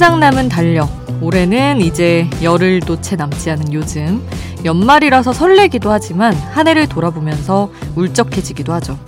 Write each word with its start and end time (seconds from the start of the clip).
한장 0.00 0.18
남은 0.18 0.48
달력. 0.48 0.88
올해는 1.20 1.82
이제 1.82 2.26
열흘도 2.42 3.02
채 3.02 3.16
남지 3.16 3.50
않은 3.50 3.74
요즘. 3.74 4.26
연말이라서 4.64 5.34
설레기도 5.34 5.92
하지만 5.92 6.32
한 6.32 6.66
해를 6.66 6.88
돌아보면서 6.88 7.70
울적해지기도 7.96 8.72
하죠. 8.72 8.98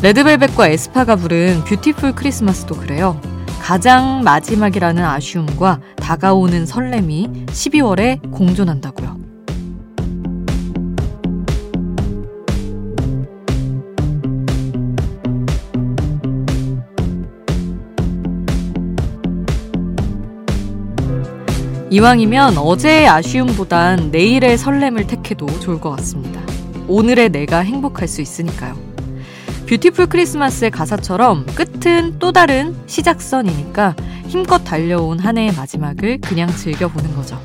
레드벨벳과 0.00 0.68
에스파가 0.68 1.16
부른 1.16 1.64
뷰티풀 1.64 2.14
크리스마스도 2.14 2.76
그래요. 2.76 3.20
가장 3.60 4.22
마지막이라는 4.24 5.04
아쉬움과 5.04 5.80
다가오는 5.96 6.64
설렘이 6.64 7.28
12월에 7.48 8.30
공존한다고요. 8.30 9.25
이왕이면 21.88 22.58
어제의 22.58 23.06
아쉬움보단 23.06 24.10
내일의 24.10 24.58
설렘을 24.58 25.06
택해도 25.06 25.46
좋을 25.60 25.80
것 25.80 25.90
같습니다. 25.90 26.40
오늘의 26.88 27.28
내가 27.30 27.60
행복할 27.60 28.08
수 28.08 28.20
있으니까요. 28.20 28.76
Beautiful 29.68 30.06
Christmas의 30.06 30.72
가사처럼 30.72 31.46
끝은 31.46 32.18
또 32.18 32.32
다른 32.32 32.76
시작선이니까 32.86 33.94
힘껏 34.26 34.58
달려온 34.58 35.20
한 35.20 35.38
해의 35.38 35.52
마지막을 35.54 36.20
그냥 36.20 36.48
즐겨보는 36.48 37.14
거죠. 37.14 37.40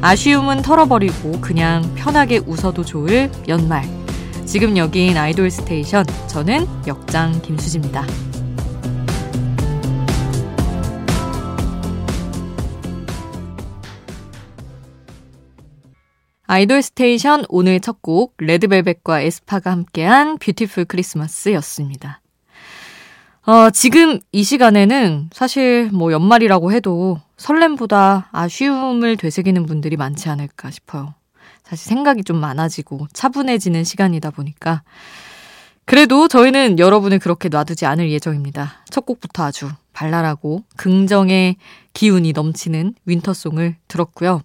아쉬움은 0.00 0.62
털어버리고 0.62 1.40
그냥 1.40 1.88
편하게 1.94 2.38
웃어도 2.38 2.84
좋을 2.84 3.30
연말. 3.46 3.84
지금 4.44 4.76
여긴 4.76 5.16
Idol 5.16 5.50
Station. 5.50 6.04
저는 6.28 6.66
역장 6.86 7.40
김수지입니다. 7.42 8.04
Idol 16.46 16.82
Station 16.82 17.44
오늘 17.48 17.80
첫 17.80 17.96
곡 18.02 18.34
레드벨벳과 18.38 19.20
에스파가 19.20 19.72
함께한 19.72 20.38
Beautiful 20.38 20.84
Christmas였습니다. 20.84 22.20
어, 23.46 23.70
지금 23.70 24.20
이 24.32 24.44
시간에는 24.44 25.30
사실 25.32 25.90
뭐 25.92 26.12
연말이라고 26.12 26.72
해도 26.72 27.20
설렘보다 27.36 28.28
아쉬움을 28.32 29.16
되새기는 29.16 29.66
분들이 29.66 29.96
많지 29.96 30.28
않을까 30.28 30.70
싶어요. 30.70 31.14
사실 31.64 31.88
생각이 31.88 32.22
좀 32.22 32.36
많아지고 32.38 33.08
차분해지는 33.12 33.82
시간이다 33.82 34.30
보니까 34.30 34.82
그래도 35.84 36.28
저희는 36.28 36.78
여러분을 36.78 37.18
그렇게 37.18 37.48
놔두지 37.48 37.86
않을 37.86 38.10
예정입니다. 38.10 38.84
첫 38.90 39.04
곡부터 39.06 39.44
아주 39.44 39.70
발랄하고 39.92 40.62
긍정의 40.76 41.56
기운이 41.92 42.32
넘치는 42.32 42.94
winter 43.04 43.37
song을 43.37 43.76
들었고요. 43.88 44.42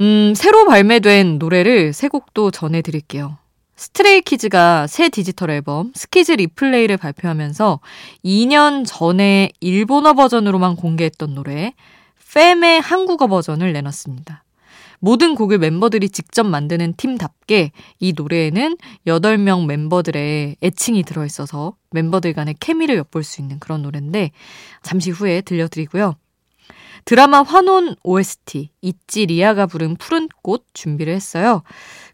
음, 0.00 0.34
새로 0.34 0.64
발매된 0.66 1.38
노래를 1.38 1.92
세 1.92 2.08
곡도 2.08 2.50
전해드릴게요. 2.50 3.38
스트레이키즈가 3.76 4.86
새 4.86 5.08
디지털 5.08 5.50
앨범 5.50 5.92
SKZ-REPLAY를 5.94 6.96
발표하면서 6.96 7.80
2년 8.24 8.84
전에 8.86 9.50
일본어 9.60 10.14
버전으로만 10.14 10.76
공개했던 10.76 11.34
노래 11.34 11.74
FAM의 12.32 12.80
한국어 12.82 13.26
버전을 13.26 13.72
내놨습니다. 13.72 14.44
모든 15.00 15.34
곡을 15.34 15.58
멤버들이 15.58 16.08
직접 16.08 16.44
만드는 16.44 16.94
팀답게 16.96 17.72
이 18.00 18.12
노래에는 18.16 18.76
8명 19.06 19.66
멤버들의 19.66 20.56
애칭이 20.62 21.02
들어있어서 21.02 21.76
멤버들 21.90 22.32
간의 22.32 22.54
케미를 22.58 22.96
엿볼 22.96 23.22
수 23.22 23.40
있는 23.40 23.58
그런 23.58 23.82
노래인데 23.82 24.30
잠시 24.82 25.10
후에 25.10 25.42
들려드리고요. 25.42 26.14
드라마 27.04 27.42
환혼 27.42 27.96
OST 28.02 28.70
ITZY 28.80 29.26
리아가 29.26 29.66
부른 29.66 29.96
푸른 29.96 30.28
꽃 30.42 30.66
준비를 30.72 31.14
했어요. 31.14 31.62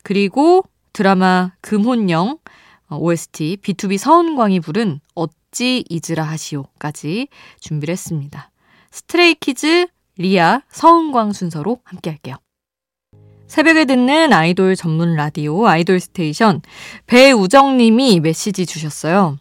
그리고 0.02 0.64
드라마 0.92 1.52
금혼령 1.60 2.38
OST 2.90 3.58
BTOB 3.62 3.98
서은광이 3.98 4.60
부른 4.60 5.00
어찌 5.14 5.84
잊으라 5.88 6.24
하시오까지 6.24 7.28
준비를 7.60 7.92
했습니다. 7.92 8.50
스트레이키즈 8.90 9.86
리아 10.16 10.62
서은광 10.70 11.32
순서로 11.32 11.78
함께 11.84 12.10
할게요. 12.10 12.36
새벽에 13.46 13.84
듣는 13.84 14.32
아이돌 14.32 14.76
전문 14.76 15.14
라디오 15.14 15.66
아이돌 15.66 15.98
스테이션 16.00 16.62
배우정 17.06 17.78
님이 17.78 18.20
메시지 18.20 18.66
주셨어요. 18.66 19.38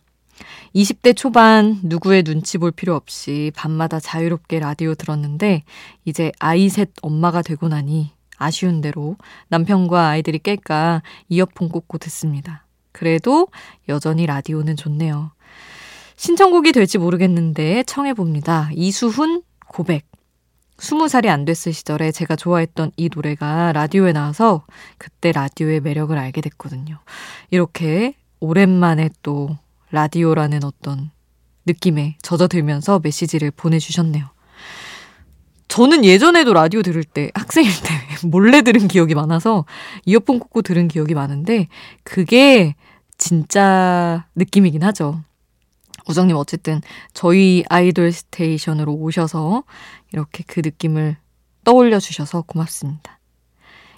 20대 0.76 1.16
초반 1.16 1.80
누구의 1.84 2.24
눈치 2.24 2.58
볼 2.58 2.72
필요 2.72 2.96
없이 2.96 3.52
밤마다 3.56 4.00
자유롭게 4.00 4.60
라디오 4.60 4.94
들었는데 4.94 5.64
이제 6.06 6.32
아이 6.40 6.70
셋 6.70 6.90
엄마가 7.02 7.42
되고 7.42 7.68
나니 7.68 8.12
아쉬운 8.38 8.82
대로 8.82 9.18
남편과 9.50 10.10
아이들이 10.10 10.40
깰까 10.40 11.02
이어폰 11.28 11.70
꽂고 11.70 11.98
듣습니다. 11.98 12.66
그래도 12.92 13.48
여전히 13.88 14.26
라디오는 14.26 14.76
좋네요. 14.76 15.32
신청곡이 16.16 16.72
될지 16.72 16.98
모르겠는데 16.98 17.84
청해봅니다. 17.84 18.70
이수훈 18.74 19.42
고백. 19.68 20.06
20살이 20.78 21.28
안 21.28 21.44
됐을 21.44 21.74
시절에 21.74 22.12
제가 22.12 22.36
좋아했던 22.36 22.92
이 22.96 23.10
노래가 23.14 23.74
라디오에 23.74 24.14
나와서 24.14 24.66
그때 24.98 25.32
라디오의 25.32 25.82
매력을 25.82 26.18
알게 26.18 26.40
됐거든요. 26.42 27.00
이렇게 27.52 28.16
오랜만에 28.40 29.10
또 29.22 29.58
라디오라는 29.92 30.64
어떤 30.64 31.12
느낌에 31.66 32.18
젖어들면서 32.22 33.00
메시지를 33.00 33.52
보내주셨네요. 33.52 34.28
저는 35.68 36.04
예전에도 36.04 36.54
라디오 36.54 36.82
들을 36.82 37.04
때 37.04 37.30
학생일 37.36 37.72
때 37.72 37.90
몰래 38.28 38.64
들은 38.64 38.88
기억이 38.88 39.14
많아서 39.14 39.66
이어폰 40.06 40.40
꽂고 40.40 40.64
들은 40.64 40.88
기억이 40.88 41.14
많은데 41.14 41.68
그게 42.04 42.76
진짜 43.18 44.26
느낌이긴 44.36 44.84
하죠. 44.84 45.22
우정님 46.08 46.36
어쨌든 46.36 46.82
저희 47.14 47.64
아이돌 47.70 48.12
스테이션으로 48.12 48.94
오셔서 48.94 49.64
이렇게 50.12 50.44
그 50.48 50.62
느낌을 50.64 51.18
떠올려 51.64 52.00
주셔서 52.00 52.42
고맙습니다. 52.42 53.19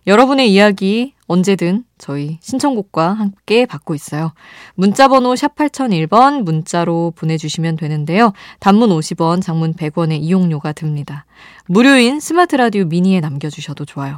여러분의 0.08 0.52
이야기 0.52 1.14
언제든 1.28 1.86
저희 1.98 2.40
신청곡과 2.42 3.14
함께 3.14 3.66
받고 3.66 3.96
있어요. 3.96 4.34
문자번호 4.76 5.36
샵 5.36 5.56
8001번 5.56 6.42
문자로 6.44 7.14
보내주시면 7.16 7.78
되는데요. 7.78 8.34
단문 8.60 8.90
50원, 8.90 9.42
장문 9.42 9.74
100원의 9.76 10.20
이용료가 10.22 10.74
듭니다. 10.74 11.26
무료인 11.68 12.20
스마트 12.20 12.56
라디오 12.56 12.86
미니에 12.86 13.20
남겨주셔도 13.22 13.86
좋아요. 13.86 14.18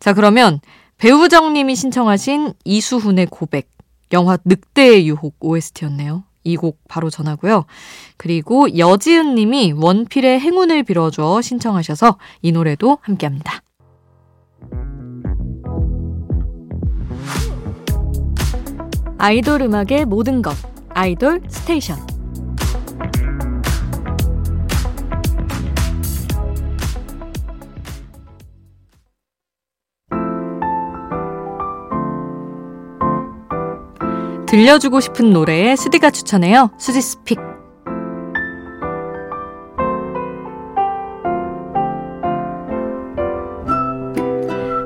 자, 0.00 0.14
그러면 0.14 0.60
배우정님이 0.98 1.76
신청하신 1.76 2.54
이수훈의 2.64 3.26
고백, 3.26 3.70
영화 4.12 4.36
늑대의 4.44 5.06
유혹 5.08 5.36
OST였네요. 5.40 6.24
이 6.42 6.56
곡 6.56 6.80
바로 6.88 7.10
전하고요. 7.10 7.66
그리고 8.16 8.76
여지은 8.76 9.34
님이 9.34 9.72
원필의 9.76 10.40
행운을 10.40 10.84
빌어줘 10.84 11.42
신청하셔서 11.42 12.16
이 12.40 12.50
노래도 12.50 12.98
함께 13.02 13.26
합니다. 13.26 13.60
아이돌 19.20 19.60
음악의 19.60 20.06
모든 20.06 20.40
것 20.40 20.54
아이돌 20.94 21.42
스테이션 21.46 21.98
들려주고 34.46 35.00
싶은 35.00 35.32
노래에 35.32 35.76
수디가 35.76 36.10
추천해요. 36.10 36.70
수지 36.78 37.00
스픽 37.00 37.38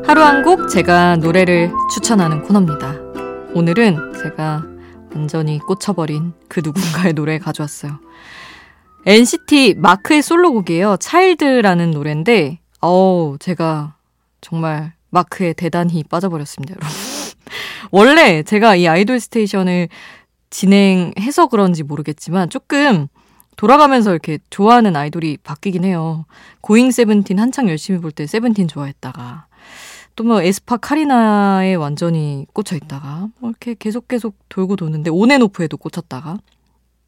하루 0.06 0.22
한 0.22 0.42
곡 0.44 0.68
제가 0.68 1.16
노래를 1.16 1.72
추천하는 1.92 2.42
코너입니다. 2.42 2.93
오늘은 3.54 4.14
제가 4.20 4.64
완전히 5.14 5.58
꽂혀버린 5.60 6.32
그 6.48 6.60
누군가의 6.64 7.12
노래 7.14 7.38
가져왔어요. 7.38 8.00
NCT 9.06 9.74
마크의 9.78 10.22
솔로곡이에요. 10.22 10.96
차일드라는 10.98 11.92
노래인데, 11.92 12.58
어우, 12.80 13.36
제가 13.38 13.96
정말 14.40 14.92
마크에 15.10 15.52
대단히 15.52 16.02
빠져버렸습니다, 16.02 16.74
여러분. 16.74 16.88
원래 17.92 18.42
제가 18.42 18.74
이 18.76 18.88
아이돌 18.88 19.20
스테이션을 19.20 19.88
진행해서 20.50 21.46
그런지 21.46 21.82
모르겠지만 21.82 22.50
조금 22.50 23.06
돌아가면서 23.56 24.10
이렇게 24.10 24.38
좋아하는 24.50 24.96
아이돌이 24.96 25.38
바뀌긴 25.44 25.84
해요. 25.84 26.24
고잉 26.60 26.90
세븐틴 26.90 27.38
한창 27.38 27.68
열심히 27.68 28.00
볼 28.00 28.10
때 28.10 28.26
세븐틴 28.26 28.66
좋아했다가 28.68 29.46
또 30.16 30.24
뭐 30.24 30.42
에스파 30.42 30.76
카리나에 30.76 31.74
완전히 31.74 32.46
꽂혀 32.52 32.76
있다가 32.76 33.28
뭐 33.40 33.50
이렇게 33.50 33.74
계속 33.74 34.08
계속 34.08 34.36
돌고 34.48 34.76
도는데 34.76 35.10
온앤오프에도 35.10 35.76
꽂혔다가 35.76 36.38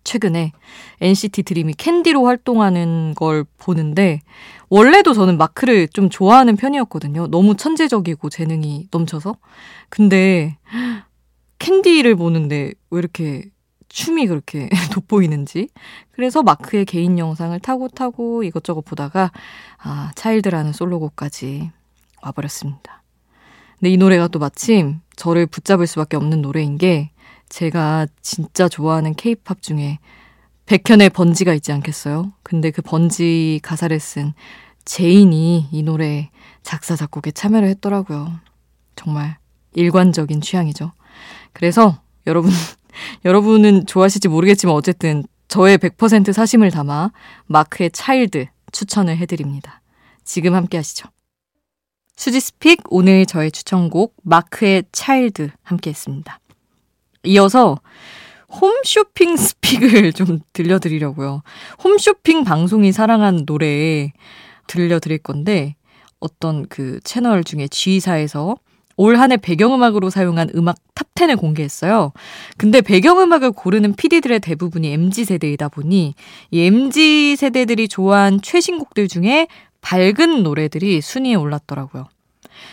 최근에 0.05 0.53
NCT 1.01 1.43
드림이 1.43 1.75
캔디로 1.75 2.25
활동하는 2.25 3.15
걸 3.17 3.45
보는데 3.59 4.21
원래도 4.69 5.13
저는 5.13 5.37
마크를 5.37 5.89
좀 5.89 6.09
좋아하는 6.11 6.57
편이었거든요. 6.57 7.27
너무 7.27 7.57
천재적이고 7.57 8.31
재능이 8.31 8.89
넘쳐서. 8.93 9.37
근데 9.89 10.59
캔디를 11.59 12.15
보는데 12.15 12.73
왜 12.91 12.99
이렇게 12.99 13.45
춤이 13.89 14.27
그렇게 14.27 14.69
돋보이는지. 14.93 15.69
그래서 16.13 16.43
마크의 16.43 16.85
개인 16.85 17.19
영상을 17.19 17.59
타고 17.61 17.89
타고 17.89 18.45
이것저것 18.45 18.83
보다가 18.83 19.33
아, 19.79 20.13
Child라는 20.15 20.73
솔로곡까지 20.73 21.73
와버렸습니다. 22.27 23.03
근데 23.79 23.91
이 23.91 23.97
노래가 23.97 24.29
또 24.29 24.39
마침 24.39 25.01
저를 25.17 25.47
붙잡을 25.47 25.87
수밖에 25.87 26.17
없는 26.17 26.43
노래인 26.43 26.79
게 26.79 27.11
제가 27.49 28.07
진짜 28.23 28.69
좋아하는 28.69 29.15
케이팝 29.15 29.63
중에 29.63 29.99
백현의 30.67 31.11
Bungee가 31.11 31.55
있지 31.55 31.73
않겠어요? 31.73 32.33
근데 32.43 32.71
그 32.71 32.83
번지 32.83 33.61
가사를 33.63 33.99
쓴 34.01 34.35
제인이 34.85 35.69
이 35.71 35.83
노래 35.83 36.31
작사, 36.63 36.97
작곡에 36.97 37.31
참여를 37.33 37.69
했더라고요. 37.69 38.41
정말 38.97 39.39
일관적인 39.75 40.41
취향이죠. 40.41 40.93
그래서 41.53 42.01
여러분, 42.27 42.51
여러분은 43.25 43.87
좋아하실지 43.87 44.29
모르겠지만 44.29 44.75
어쨌든 44.75 45.25
저의 45.49 45.79
100% 45.79 46.33
사심을 46.33 46.71
담아 46.71 47.13
마크의 47.47 47.91
차일드 47.93 48.47
추천을 48.73 49.17
해드립니다. 49.19 49.81
지금 50.25 50.55
함께 50.55 50.77
하시죠. 50.77 51.09
수지스픽 52.17 52.83
오늘 52.89 53.27
저의 53.27 53.53
추천곡 53.53 54.17
마크의 54.23 54.85
차일드 54.91 55.51
함께 55.63 55.91
했습니다. 55.91 56.41
이어서 57.25 57.79
홈쇼핑 58.49 59.37
스픽을 59.37 60.13
좀 60.13 60.41
들려드리려고요. 60.53 61.43
홈쇼핑 61.85 62.45
방송이 62.45 62.93
사랑한 62.93 63.45
노래 63.45 64.13
들려드릴 64.67 65.19
건데 65.19 65.77
어떤 66.19 66.67
그 66.69 67.01
채널 67.05 67.45
중에 67.45 67.69
G사에서 67.69 68.57
올 68.97 69.17
한해 69.17 69.37
배경음악으로 69.37 70.09
사용한 70.09 70.51
음악 70.55 70.77
탑10을 70.95 71.39
공개했어요. 71.39 72.13
근데 72.57 72.81
배경음악을 72.81 73.53
고르는 73.53 73.95
PD들의 73.95 74.41
대부분이 74.41 74.91
MZ세대이다 74.91 75.69
보니 75.69 76.15
이 76.51 76.61
MZ세대들이 76.63 77.89
좋아한 77.89 78.41
최신곡들 78.41 79.09
중에 79.09 79.49
밝은 79.87 80.43
노래들이 80.43 81.01
순위에 81.01 81.37
올랐더라고요. 81.37 82.09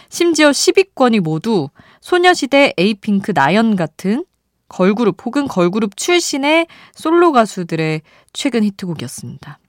심지어 0.09 0.49
10위권이 0.49 1.19
모두 1.19 1.69
소녀시대, 2.01 2.73
에이핑크, 2.75 3.33
나연 3.35 3.75
같은 3.75 4.25
걸그룹 4.67 5.23
혹은 5.23 5.47
걸그룹 5.47 5.95
출신의 5.95 6.65
솔로 6.95 7.31
가수들의 7.31 8.01
최근 8.33 8.63
히트곡이었습니다. 8.63 9.59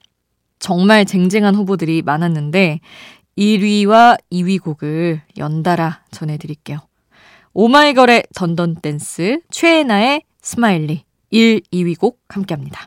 정말 0.58 1.04
쟁쟁한 1.04 1.54
후보들이 1.54 2.00
많았는데 2.00 2.80
1위와 3.36 4.18
2위 4.32 4.62
곡을 4.62 5.20
연달아 5.36 6.04
전해드릴게요. 6.12 6.78
오마이걸의 7.52 8.24
던던 8.34 8.76
댄스, 8.76 9.40
최애나의 9.50 10.22
스마일리 10.40 11.04
1, 11.28 11.60
2위 11.70 11.98
곡 11.98 12.22
함께합니다. 12.28 12.86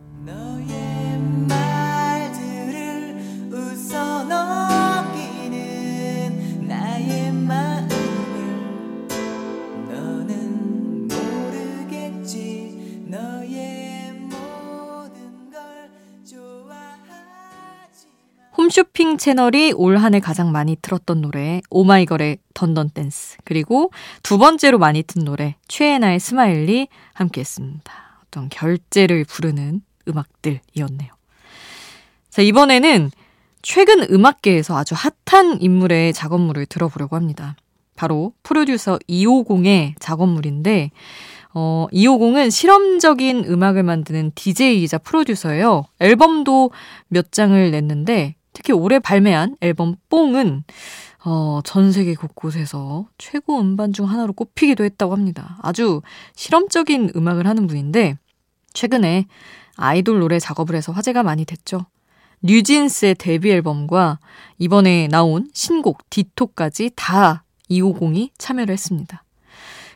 홈쇼핑 18.71 19.17
채널이 19.17 19.73
올 19.73 19.97
한 19.97 20.15
해 20.15 20.21
가장 20.21 20.51
많이 20.53 20.77
틀었던 20.81 21.19
노래 21.21 21.61
오마이걸의 21.69 22.37
Dun 22.53 22.72
Dun 22.72 22.91
Dance 22.91 23.37
그리고 23.43 23.91
두 24.23 24.37
번째로 24.37 24.79
많이 24.79 25.03
튼 25.03 25.25
노래 25.25 25.55
최예나의 25.67 26.21
SMILEY 26.21 26.87
함께했습니다. 27.13 27.93
어떤 28.23 28.47
결제를 28.47 29.25
부르는 29.25 29.81
음악들이었네요. 30.07 31.11
자 32.29 32.41
이번에는 32.41 33.11
최근 33.61 34.07
음악계에서 34.09 34.77
아주 34.77 34.95
핫한 34.95 35.61
인물의 35.61 36.13
작업물을 36.13 36.65
들어보려고 36.67 37.17
합니다. 37.17 37.57
바로 37.97 38.31
프로듀서 38.41 38.97
250의 39.09 39.95
작업물인데 39.99 40.91
어, 41.53 41.87
250은 41.91 42.49
실험적인 42.49 43.43
음악을 43.49 43.83
만드는 43.83 44.31
DJ이자 44.33 44.99
프로듀서예요. 44.99 45.83
앨범도 45.99 46.71
몇 47.09 47.33
장을 47.33 47.69
냈는데 47.69 48.35
특히 48.53 48.73
올해 48.73 48.99
발매한 48.99 49.55
앨범 49.61 49.95
뽕은 50.09 50.63
어, 51.23 51.59
전 51.63 51.91
세계 51.91 52.15
곳곳에서 52.15 53.07
최고 53.17 53.59
음반 53.59 53.93
중 53.93 54.09
하나로 54.09 54.33
꼽히기도 54.33 54.83
했다고 54.83 55.13
합니다. 55.13 55.57
아주 55.61 56.01
실험적인 56.35 57.11
음악을 57.15 57.47
하는 57.47 57.67
분인데 57.67 58.17
최근에 58.73 59.27
아이돌 59.75 60.19
노래 60.19 60.39
작업을 60.39 60.75
해서 60.75 60.91
화제가 60.91 61.23
많이 61.23 61.45
됐죠. 61.45 61.85
뉴진스의 62.43 63.15
데뷔 63.15 63.51
앨범과 63.51 64.19
이번에 64.57 65.07
나온 65.09 65.49
신곡 65.53 66.09
디토까지 66.09 66.91
다 66.95 67.43
250이 67.69 68.31
참여를 68.37 68.73
했습니다. 68.73 69.23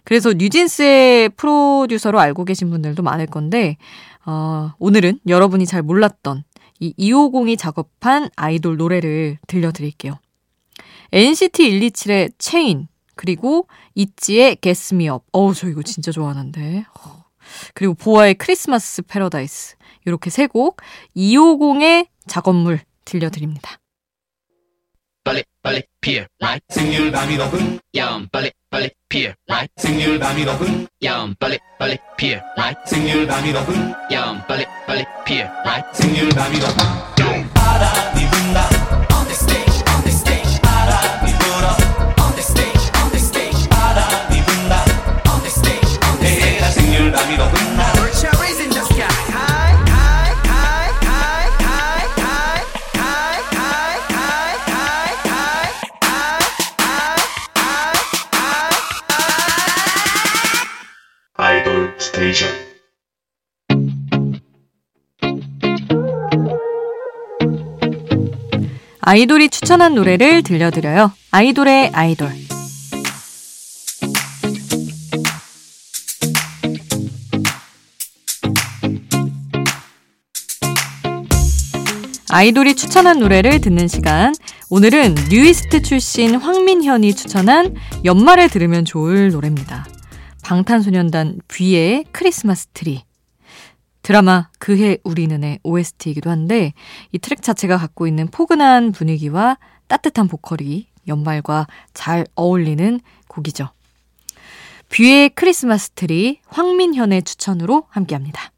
그래서 0.04 0.34
뉴진스의 0.34 1.30
프로듀서로 1.30 2.20
알고 2.20 2.46
계신 2.46 2.70
분들도 2.70 3.02
많을 3.02 3.26
건데 3.26 3.78
어, 4.26 4.74
오늘은 4.78 5.20
여러분이 5.28 5.66
잘 5.66 5.82
몰랐던 5.82 6.44
이 6.80 6.94
250이 7.00 7.58
작업한 7.58 8.30
아이돌 8.36 8.78
노래를 8.78 9.38
들려드릴게요. 9.48 10.20
NCT 11.12 11.70
127의 11.80 12.34
체인, 12.38 12.88
그리고 13.16 13.68
있지의 13.96 14.58
Guess 14.58 14.96
Me. 14.96 15.08
어우, 15.32 15.54
저 15.56 15.70
이거 15.70 15.82
진짜 15.84 16.12
좋아하는데. 16.12 16.86
그리고 17.74 17.94
보아의 17.94 18.36
크리스마스 18.36 19.02
패러다이스. 19.04 19.76
이렇게 20.06 20.30
세 20.30 20.48
곡 20.48 20.78
250의 21.16 22.08
작업물 22.28 22.80
들려드립니다. 23.06 23.78
빨리 25.24 25.44
빨리 25.62 25.82
피어 26.02 26.26
라이 26.40 26.60
생률 26.70 27.12
밤이 27.12 27.38
높은 27.38 27.80
야음 27.96 28.28
빨리 28.32 28.52
빨리 28.76 28.90
피어 29.08 29.32
라이 29.48 29.66
생률 29.78 30.20
밤이 30.20 30.44
높은 30.44 30.86
야음 31.02 31.34
빨리 31.40 31.58
빨리 31.80 31.98
피어 32.18 32.42
라이 32.58 32.74
생률 32.86 33.26
밤이 33.26 33.54
높은 33.54 33.94
야음 34.12 34.42
빨리 34.50 34.66
빨리 34.86 35.06
피어 35.26 35.48
라이 35.64 35.82
생률 35.94 36.28
밤이 36.28 36.60
높은 36.60 37.54
바람 37.54 38.15
아이돌이 69.08 69.50
추천한 69.50 69.94
노래를 69.94 70.42
들려드려요. 70.42 71.12
아이돌의 71.30 71.92
아이돌. 71.94 72.32
아이돌이 82.32 82.74
추천한 82.74 83.20
노래를 83.20 83.62
듣는 83.62 83.88
시간. 83.88 84.34
오늘은 84.72 85.14
뉴이스트 85.30 85.84
출신 85.84 86.34
황민현이 86.34 87.14
추천한 87.14 87.76
연말에 88.06 88.48
들으면 88.48 88.86
좋을 88.86 89.30
노래입니다. 89.30 89.86
방탄소년단 90.44 91.42
뷔의 91.48 92.06
크리스마스 92.12 92.66
트리. 92.74 93.04
드라마 94.06 94.50
그해 94.60 95.00
우리는의 95.04 95.62
OST이기도 95.64 96.30
한데 96.30 96.74
이 97.12 97.18
트랙 97.18 97.42
자체가 97.42 97.80
갖고 97.80 98.06
있는 98.06 98.28
포근한 98.28 98.92
분위기와 98.92 99.58
따뜻한 99.88 100.28
보컬이 100.28 100.86
연말과 101.08 101.66
잘 101.96 102.28
어울리는 102.36 103.00
곡이죠. 103.28 103.70
뷔의 104.90 105.30
크리스마스 105.30 105.90
트리 105.90 106.38
황민현의 106.46 107.24
추천으로 107.24 107.88
함께합니다. 107.90 108.52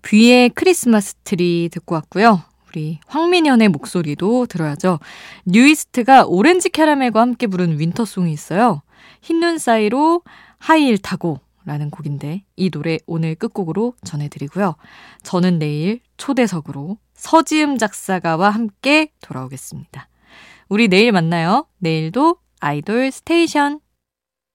뷔의 0.00 0.48
크리스마스 0.48 1.16
트리 1.22 1.68
듣고 1.70 1.96
왔고요. 1.96 2.42
우리 2.68 3.00
황민현의 3.08 3.68
목소리도 3.68 4.46
들어야죠. 4.46 4.98
뉴이스트가 5.44 6.24
오렌지 6.24 6.70
캐러멜과 6.70 7.20
함께 7.20 7.46
부른 7.46 7.78
winter 7.78 8.08
song이 8.08 8.32
있어요. 8.32 8.80
흰 9.20 9.40
눈 9.40 9.58
사이로 9.58 10.22
하이힐 10.56 10.96
타고 10.96 11.40
라는 11.66 11.90
곡인데 11.90 12.44
이 12.54 12.70
노래 12.70 12.98
오늘 13.06 13.34
끝곡으로 13.34 13.94
전해드리고요. 14.04 14.76
저는 15.24 15.58
내일 15.58 16.00
초대석으로 16.16 16.96
서지음 17.14 17.76
작사가와 17.76 18.50
함께 18.50 19.12
돌아오겠습니다. 19.20 20.08
우리 20.68 20.88
내일 20.88 21.12
만나요. 21.12 21.66
내일도 21.78 22.36
아이돌 22.60 23.10
스테이션. 23.10 23.80